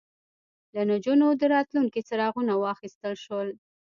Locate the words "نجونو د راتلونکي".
0.91-1.99